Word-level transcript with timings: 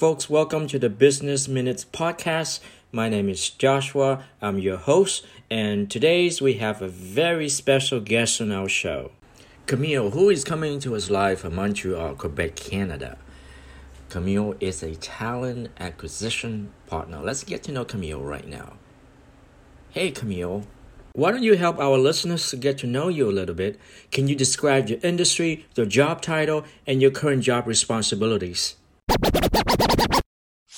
folks. 0.00 0.30
Welcome 0.30 0.66
to 0.68 0.78
the 0.78 0.88
Business 0.88 1.46
Minutes 1.46 1.84
podcast. 1.84 2.60
My 2.90 3.10
name 3.10 3.28
is 3.28 3.50
Joshua. 3.50 4.24
I'm 4.40 4.58
your 4.58 4.78
host, 4.78 5.26
and 5.50 5.90
today's 5.90 6.40
we 6.40 6.54
have 6.54 6.80
a 6.80 6.88
very 6.88 7.50
special 7.50 8.00
guest 8.00 8.40
on 8.40 8.50
our 8.50 8.66
show. 8.66 9.12
Camille, 9.66 10.12
who 10.12 10.30
is 10.30 10.42
coming 10.42 10.80
to 10.80 10.96
us 10.96 11.10
live 11.10 11.40
from 11.40 11.54
Montreal, 11.54 12.14
Quebec, 12.14 12.56
Canada. 12.56 13.18
Camille 14.08 14.54
is 14.58 14.82
a 14.82 14.94
talent 14.94 15.68
acquisition 15.78 16.72
partner. 16.86 17.20
Let's 17.22 17.44
get 17.44 17.62
to 17.64 17.72
know 17.72 17.84
Camille 17.84 18.22
right 18.22 18.48
now. 18.48 18.78
Hey, 19.90 20.12
Camille. 20.12 20.66
Why 21.12 21.30
don't 21.30 21.42
you 21.42 21.58
help 21.58 21.78
our 21.78 21.98
listeners 21.98 22.54
get 22.54 22.78
to 22.78 22.86
know 22.86 23.08
you 23.08 23.28
a 23.28 23.36
little 23.38 23.54
bit? 23.54 23.78
Can 24.10 24.28
you 24.28 24.34
describe 24.34 24.88
your 24.88 25.00
industry, 25.02 25.66
your 25.76 25.84
job 25.84 26.22
title, 26.22 26.64
and 26.86 27.02
your 27.02 27.10
current 27.10 27.42
job 27.42 27.66
responsibilities? 27.66 28.76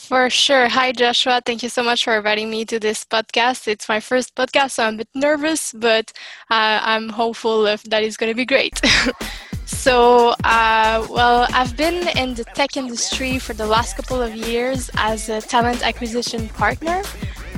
For 0.08 0.28
sure. 0.28 0.68
Hi, 0.68 0.90
Joshua. 0.90 1.40
Thank 1.46 1.62
you 1.62 1.68
so 1.68 1.82
much 1.82 2.02
for 2.04 2.16
inviting 2.16 2.50
me 2.50 2.64
to 2.64 2.80
this 2.80 3.04
podcast. 3.04 3.68
It's 3.68 3.88
my 3.88 4.00
first 4.00 4.34
podcast, 4.34 4.72
so 4.72 4.82
I'm 4.82 4.94
a 4.94 4.96
bit 4.98 5.08
nervous, 5.14 5.72
but 5.72 6.12
uh, 6.50 6.80
I'm 6.82 7.08
hopeful 7.08 7.62
that 7.62 8.02
it's 8.02 8.16
going 8.16 8.30
to 8.30 8.34
be 8.34 8.44
great. 8.44 8.80
so, 9.64 10.34
uh, 10.42 11.06
well, 11.08 11.46
I've 11.54 11.76
been 11.76 12.08
in 12.18 12.34
the 12.34 12.44
tech 12.44 12.76
industry 12.76 13.38
for 13.38 13.54
the 13.54 13.64
last 13.64 13.96
couple 13.96 14.20
of 14.20 14.34
years 14.34 14.90
as 14.96 15.28
a 15.28 15.40
talent 15.40 15.86
acquisition 15.86 16.48
partner. 16.48 17.02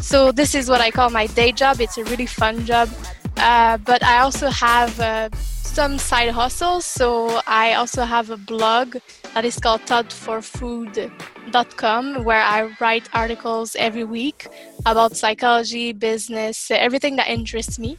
So, 0.02 0.30
this 0.30 0.54
is 0.54 0.68
what 0.68 0.82
I 0.82 0.90
call 0.90 1.08
my 1.08 1.26
day 1.28 1.50
job. 1.50 1.80
It's 1.80 1.96
a 1.96 2.04
really 2.04 2.26
fun 2.26 2.66
job. 2.66 2.90
Uh, 3.36 3.76
but 3.78 4.02
I 4.02 4.20
also 4.20 4.48
have 4.48 4.98
uh, 5.00 5.28
some 5.74 5.98
side 5.98 6.30
hustles. 6.30 6.84
So 6.84 7.40
I 7.46 7.74
also 7.74 8.04
have 8.04 8.30
a 8.30 8.36
blog 8.36 8.96
that 9.34 9.44
is 9.44 9.58
called 9.58 9.80
thoughtforfood.com 9.82 12.24
where 12.24 12.42
I 12.42 12.70
write 12.80 13.08
articles 13.12 13.76
every 13.76 14.04
week 14.04 14.46
about 14.86 15.16
psychology, 15.16 15.92
business, 15.92 16.70
everything 16.70 17.16
that 17.16 17.28
interests 17.28 17.78
me, 17.78 17.98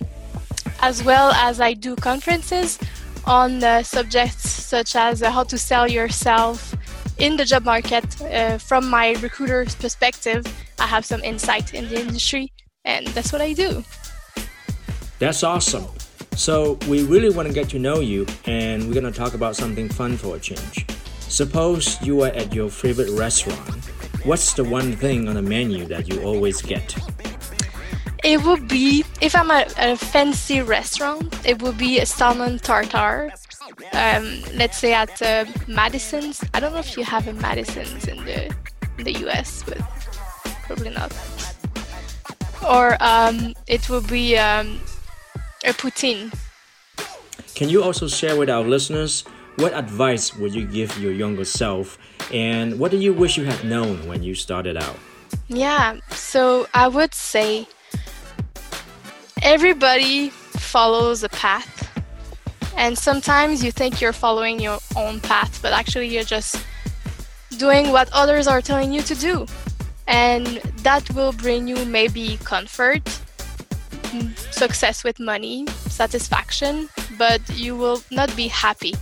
as 0.81 1.03
well 1.03 1.31
as 1.33 1.59
I 1.59 1.73
do 1.73 1.95
conferences 1.97 2.79
on 3.25 3.63
uh, 3.63 3.83
subjects 3.83 4.49
such 4.49 4.95
as 4.95 5.21
uh, 5.21 5.29
how 5.31 5.43
to 5.43 5.57
sell 5.57 5.89
yourself 5.89 6.73
in 7.17 7.35
the 7.35 7.43
job 7.43 7.65
market 7.65 8.05
uh, 8.21 8.57
from 8.57 8.89
my 8.89 9.15
recruiter's 9.21 9.75
perspective. 9.75 10.45
I 10.79 10.87
have 10.87 11.03
some 11.05 11.21
insight 11.23 11.73
in 11.73 11.89
the 11.89 11.99
industry, 11.99 12.53
and 12.85 13.07
that's 13.07 13.33
what 13.33 13.41
I 13.41 13.51
do. 13.53 13.83
That's 15.19 15.43
awesome. 15.43 15.85
So, 16.35 16.77
we 16.89 17.03
really 17.05 17.29
want 17.29 17.47
to 17.47 17.53
get 17.53 17.69
to 17.69 17.79
know 17.79 18.01
you, 18.01 18.25
and 18.45 18.87
we're 18.87 18.93
going 18.93 19.11
to 19.11 19.17
talk 19.17 19.33
about 19.35 19.55
something 19.55 19.87
fun 19.87 20.17
for 20.17 20.35
a 20.35 20.39
change. 20.39 20.85
Suppose 21.21 22.01
you 22.01 22.23
are 22.23 22.29
at 22.29 22.53
your 22.53 22.69
favorite 22.69 23.09
restaurant. 23.11 23.85
What's 24.25 24.53
the 24.53 24.63
one 24.63 24.95
thing 24.95 25.27
on 25.27 25.35
the 25.35 25.41
menu 25.41 25.85
that 25.85 26.09
you 26.09 26.21
always 26.23 26.61
get? 26.61 26.95
It 28.23 28.43
would 28.43 28.67
be, 28.67 29.05
if 29.21 29.35
I'm 29.35 29.51
at 29.51 29.73
a 29.77 29.95
fancy 29.95 30.61
restaurant, 30.61 31.33
it 31.45 31.61
would 31.61 31.77
be 31.77 31.99
a 31.99 32.05
salmon 32.05 32.59
tartare. 32.59 33.31
Um, 33.93 34.41
let's 34.55 34.77
say 34.77 34.93
at 34.93 35.21
uh, 35.21 35.45
Madison's. 35.67 36.43
I 36.53 36.59
don't 36.59 36.73
know 36.73 36.79
if 36.79 36.97
you 36.97 37.03
have 37.03 37.27
a 37.27 37.33
Madison's 37.33 38.07
in 38.07 38.25
the 38.25 38.45
in 38.97 39.03
the 39.03 39.13
US, 39.27 39.63
but 39.63 39.77
probably 40.63 40.89
not. 40.89 41.13
Or 42.67 42.97
um, 42.99 43.53
it 43.67 43.89
would 43.89 44.07
be 44.07 44.37
um, 44.37 44.79
Uh, 45.65 45.69
a 45.69 45.73
poutine. 45.73 46.31
Can 47.55 47.69
you 47.69 47.83
also 47.83 48.07
share 48.07 48.37
with 48.37 48.49
our 48.49 48.63
listeners 48.63 49.23
what 49.55 49.73
advice 49.73 50.35
would 50.35 50.53
you 50.53 50.65
give 50.65 50.97
your 50.99 51.11
younger 51.11 51.45
self 51.45 51.97
and 52.31 52.77
what 52.77 52.91
do 52.91 52.97
you 52.97 53.13
wish 53.13 53.37
you 53.37 53.45
had 53.45 53.63
known 53.63 54.07
when 54.07 54.21
you 54.23 54.35
started 54.35 54.77
out? 54.77 54.97
Yeah, 55.47 55.99
so 56.11 56.67
I 56.73 56.87
would 56.87 57.13
say 57.13 57.67
everybody 59.41 60.29
follows 60.29 61.23
a 61.23 61.29
path. 61.29 61.71
And 62.77 62.97
sometimes 62.97 63.63
you 63.63 63.71
think 63.71 64.01
you're 64.01 64.13
following 64.13 64.59
your 64.59 64.79
own 64.97 65.21
path, 65.21 65.61
but 65.61 65.71
actually 65.71 66.07
you're 66.07 66.23
just 66.23 66.57
doing 67.57 67.91
what 67.91 68.09
others 68.11 68.47
are 68.47 68.61
telling 68.61 68.91
you 68.91 69.01
to 69.03 69.15
do. 69.15 69.45
And 70.07 70.45
that 70.83 71.09
will 71.15 71.31
bring 71.31 71.67
you 71.67 71.85
maybe 71.85 72.37
comfort, 72.43 73.01
success 74.51 75.03
with 75.03 75.19
money, 75.19 75.65
satisfaction, 75.87 76.89
but 77.17 77.41
you 77.49 77.75
will 77.75 78.01
not 78.11 78.35
be 78.35 78.47
happy 78.47 78.93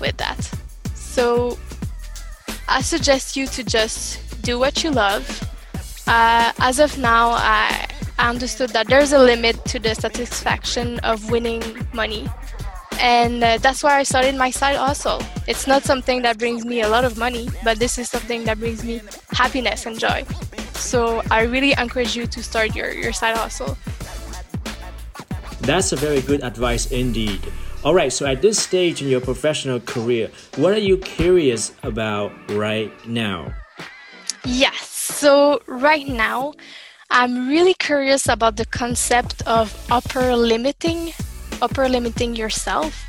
with 0.00 0.16
that. 0.18 0.40
So 0.94 1.58
I 2.68 2.80
suggest 2.82 3.36
you 3.36 3.46
to 3.48 3.62
just 3.62 4.42
do 4.42 4.58
what 4.58 4.82
you 4.82 4.90
love. 4.90 5.24
Uh, 6.06 6.52
as 6.58 6.78
of 6.78 6.98
now, 6.98 7.30
I 7.30 7.86
understood 8.18 8.70
that 8.70 8.88
there's 8.88 9.12
a 9.12 9.18
limit 9.18 9.64
to 9.66 9.78
the 9.78 9.94
satisfaction 9.94 10.98
of 11.00 11.30
winning 11.30 11.62
money. 11.92 12.28
And 13.00 13.42
uh, 13.42 13.58
that's 13.58 13.82
why 13.82 13.98
I 13.98 14.02
started 14.04 14.36
my 14.36 14.50
side 14.50 14.76
hustle. 14.76 15.20
It's 15.48 15.66
not 15.66 15.82
something 15.82 16.22
that 16.22 16.38
brings 16.38 16.64
me 16.64 16.82
a 16.82 16.88
lot 16.88 17.04
of 17.04 17.18
money, 17.18 17.48
but 17.64 17.78
this 17.78 17.98
is 17.98 18.08
something 18.08 18.44
that 18.44 18.58
brings 18.58 18.84
me 18.84 19.00
happiness 19.32 19.86
and 19.86 19.98
joy. 19.98 20.24
So 20.74 21.22
I 21.30 21.42
really 21.42 21.74
encourage 21.76 22.14
you 22.16 22.26
to 22.26 22.42
start 22.42 22.74
your, 22.76 22.92
your 22.92 23.12
side 23.12 23.36
hustle. 23.36 23.76
That's 25.64 25.92
a 25.92 25.96
very 25.96 26.20
good 26.20 26.44
advice 26.44 26.92
indeed. 26.92 27.40
All 27.84 27.94
right, 27.94 28.12
so 28.12 28.26
at 28.26 28.42
this 28.42 28.58
stage 28.58 29.00
in 29.00 29.08
your 29.08 29.22
professional 29.22 29.80
career, 29.80 30.30
what 30.56 30.74
are 30.74 30.84
you 30.84 30.98
curious 30.98 31.72
about 31.82 32.32
right 32.52 32.92
now? 33.08 33.52
Yes, 34.44 34.86
so 34.86 35.62
right 35.66 36.06
now, 36.06 36.52
I'm 37.08 37.48
really 37.48 37.72
curious 37.72 38.28
about 38.28 38.56
the 38.56 38.66
concept 38.66 39.40
of 39.46 39.72
upper 39.90 40.36
limiting, 40.36 41.12
upper 41.62 41.88
limiting 41.88 42.36
yourself. 42.36 43.02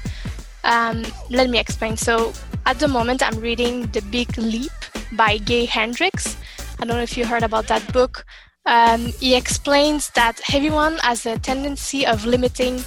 Um, 0.63 1.03
let 1.29 1.49
me 1.49 1.59
explain. 1.59 1.97
So, 1.97 2.31
at 2.65 2.79
the 2.79 2.87
moment, 2.87 3.21
I'm 3.21 3.39
reading 3.39 3.87
The 3.87 4.01
Big 4.01 4.37
Leap 4.37 4.71
by 5.11 5.39
Gay 5.39 5.65
Hendricks. 5.65 6.37
I 6.79 6.85
don't 6.85 6.95
know 6.95 7.03
if 7.03 7.17
you 7.17 7.25
heard 7.25 7.43
about 7.43 7.67
that 7.67 7.91
book. 7.91 8.25
Um, 8.65 9.13
he 9.19 9.35
explains 9.35 10.09
that 10.11 10.41
everyone 10.53 10.97
has 11.03 11.25
a 11.25 11.37
tendency 11.37 12.05
of 12.05 12.25
limiting 12.25 12.83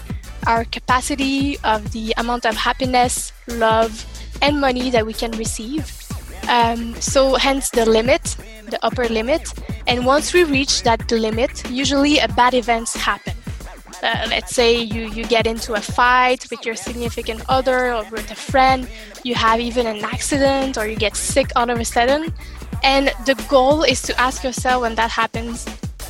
our 0.47 0.65
capacity 0.65 1.59
of 1.63 1.93
the 1.93 2.13
amount 2.17 2.47
of 2.47 2.57
happiness, 2.57 3.33
love, 3.47 4.05
and 4.43 4.61
money 4.61 4.91
that 4.91 5.07
we 5.07 5.13
can 5.13 5.31
receive. 5.33 5.87
Um, 6.49 6.95
so, 7.01 7.35
hence 7.37 7.71
the 7.71 7.87
limit, 7.87 8.37
the 8.71 8.79
upper 8.85 9.09
limit. 9.09 9.53
And 9.87 10.05
once 10.05 10.33
we 10.33 10.45
reach 10.45 10.83
that 10.83 11.11
limit, 11.13 11.71
usually 11.71 12.19
a 12.19 12.29
bad 12.29 12.55
events 12.55 12.97
happen. 12.97 13.35
Uh, 14.03 14.27
let's 14.31 14.55
say 14.55 14.81
you, 14.81 15.11
you 15.11 15.25
get 15.25 15.47
into 15.47 15.75
a 15.75 15.81
fight 15.81 16.47
with 16.51 16.65
your 16.65 16.77
significant 16.77 17.43
other 17.49 17.93
or 17.93 18.05
with 18.11 18.31
a 18.31 18.35
friend, 18.35 18.89
you 19.25 19.35
have 19.35 19.61
even 19.61 19.87
an 19.87 20.05
accident 20.05 20.79
or 20.79 20.87
you 20.87 20.97
get 20.97 21.17
sick 21.17 21.51
all 21.57 21.69
of 21.69 21.79
a 21.79 21.85
sudden. 21.85 22.33
And 22.83 23.13
the 23.27 23.35
goal 23.49 23.83
is 23.83 24.03
to 24.03 24.21
ask 24.21 24.45
yourself 24.45 24.83
when 24.83 24.95
that 24.95 25.11
happens, 25.11 25.67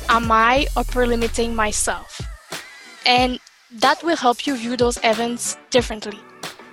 am 0.07 0.31
I 0.31 0.67
upper 0.75 1.05
limiting 1.07 1.55
myself? 1.55 2.21
And 3.05 3.39
that 3.71 4.03
will 4.03 4.15
help 4.17 4.47
you 4.47 4.55
view 4.55 4.75
those 4.77 4.97
events 5.03 5.57
differently. 5.69 6.19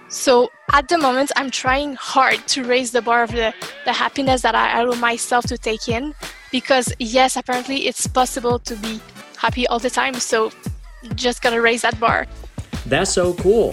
So 0.09 0.51
at 0.73 0.89
the 0.89 0.99
moment, 0.99 1.33
I'm 1.37 1.51
trying 1.51 1.95
hard 1.95 2.47
to 2.49 2.65
raise 2.65 2.91
the 2.93 3.03
bar 3.03 3.23
of 3.23 3.33
the, 3.33 3.53
the 3.85 3.93
happiness 3.93 4.43
that 4.43 4.55
I 4.55 4.81
allow 4.81 4.95
myself 4.99 5.45
to 5.47 5.59
take 5.59 5.89
in 5.89 6.15
because, 6.53 6.93
yes, 6.99 7.37
apparently 7.37 7.87
it's 7.87 8.07
possible 8.07 8.59
to 8.61 8.77
be 8.77 9.01
happy 9.37 9.67
all 9.67 9.79
the 9.79 9.91
time. 9.91 10.15
So 10.15 10.53
just 11.15 11.43
gotta 11.43 11.61
raise 11.61 11.83
that 11.83 11.99
bar. 12.01 12.27
That's 12.87 13.13
so 13.13 13.35
cool. 13.35 13.73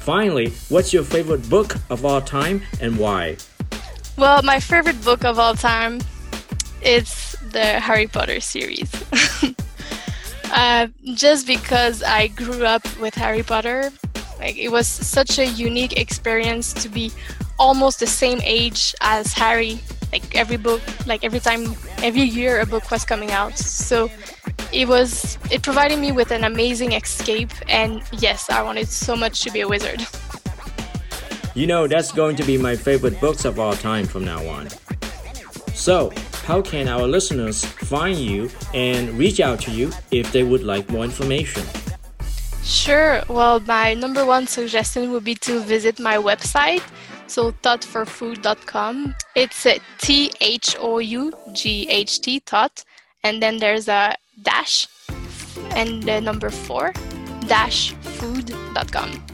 Finally, 0.00 0.50
what's 0.68 0.92
your 0.92 1.04
favorite 1.04 1.48
book 1.48 1.76
of 1.90 2.04
all 2.04 2.20
time 2.20 2.62
and 2.80 2.98
why? 2.98 3.36
Well, 4.22 4.40
my 4.44 4.60
favorite 4.60 5.02
book 5.02 5.24
of 5.24 5.40
all 5.40 5.56
time 5.56 6.00
is 6.80 7.34
the 7.50 7.80
Harry 7.80 8.06
Potter 8.06 8.38
series. 8.38 8.88
uh, 10.52 10.86
just 11.14 11.44
because 11.44 12.04
I 12.04 12.28
grew 12.28 12.64
up 12.64 12.84
with 13.00 13.16
Harry 13.16 13.42
Potter, 13.42 13.90
like 14.38 14.56
it 14.56 14.68
was 14.68 14.86
such 14.86 15.40
a 15.40 15.46
unique 15.46 15.98
experience 15.98 16.72
to 16.74 16.88
be 16.88 17.10
almost 17.58 17.98
the 17.98 18.06
same 18.06 18.38
age 18.44 18.94
as 19.00 19.32
Harry. 19.32 19.80
Like 20.12 20.36
every 20.36 20.56
book, 20.56 20.82
like 21.04 21.24
every 21.24 21.40
time, 21.40 21.74
every 22.00 22.22
year 22.22 22.60
a 22.60 22.66
book 22.66 22.92
was 22.92 23.04
coming 23.04 23.32
out. 23.32 23.58
So 23.58 24.08
it 24.72 24.86
was 24.86 25.36
it 25.50 25.62
provided 25.62 25.98
me 25.98 26.12
with 26.12 26.30
an 26.30 26.44
amazing 26.44 26.92
escape 26.92 27.50
and 27.68 28.02
yes 28.10 28.48
i 28.48 28.62
wanted 28.62 28.88
so 28.88 29.14
much 29.14 29.42
to 29.42 29.50
be 29.50 29.60
a 29.60 29.68
wizard 29.68 30.00
you 31.54 31.66
know 31.66 31.86
that's 31.86 32.12
going 32.12 32.36
to 32.36 32.44
be 32.44 32.56
my 32.56 32.76
favorite 32.76 33.20
books 33.20 33.44
of 33.44 33.58
all 33.58 33.74
time 33.74 34.06
from 34.06 34.24
now 34.24 34.46
on 34.48 34.68
so 35.74 36.12
how 36.44 36.60
can 36.60 36.88
our 36.88 37.06
listeners 37.06 37.64
find 37.64 38.18
you 38.18 38.50
and 38.74 39.10
reach 39.18 39.40
out 39.40 39.60
to 39.60 39.70
you 39.70 39.90
if 40.10 40.32
they 40.32 40.42
would 40.42 40.62
like 40.62 40.88
more 40.90 41.04
information 41.04 41.62
sure 42.62 43.22
well 43.28 43.60
my 43.60 43.94
number 43.94 44.24
one 44.24 44.46
suggestion 44.46 45.10
would 45.12 45.24
be 45.24 45.34
to 45.34 45.60
visit 45.60 45.98
my 45.98 46.16
website 46.16 46.82
So 47.32 47.50
thoughtforfood.com. 47.64 49.14
It's 49.34 49.64
a 49.64 49.80
T 49.96 50.30
H 50.42 50.76
O 50.78 50.98
U 50.98 51.32
G 51.54 51.88
H 51.88 52.20
T 52.20 52.40
thought, 52.40 52.84
and 53.24 53.40
then 53.42 53.56
there's 53.56 53.88
a 53.88 54.16
dash 54.42 54.86
and 55.72 56.02
the 56.02 56.20
number 56.20 56.50
four 56.50 56.92
dash 57.48 57.92
food.com. 58.20 59.31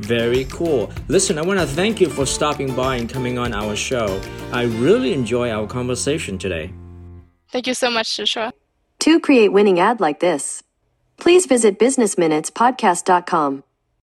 Very 0.00 0.44
cool. 0.46 0.90
Listen, 1.08 1.38
I 1.38 1.42
want 1.42 1.60
to 1.60 1.66
thank 1.66 2.00
you 2.00 2.08
for 2.08 2.26
stopping 2.26 2.74
by 2.74 2.96
and 2.96 3.08
coming 3.08 3.38
on 3.38 3.52
our 3.52 3.76
show. 3.76 4.20
I 4.52 4.62
really 4.62 5.12
enjoy 5.12 5.50
our 5.50 5.66
conversation 5.66 6.38
today. 6.38 6.72
Thank 7.50 7.66
you 7.66 7.74
so 7.74 7.90
much, 7.90 8.16
Joshua. 8.16 8.52
To 9.00 9.20
create 9.20 9.52
winning 9.52 9.80
ad 9.80 10.00
like 10.00 10.20
this, 10.20 10.62
please 11.18 11.46
visit 11.46 11.78
businessminutespodcast.com. 11.78 13.64